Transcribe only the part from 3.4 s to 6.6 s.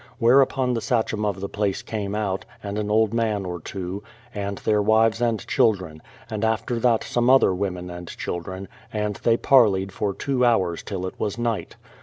or two, and their wives and children, and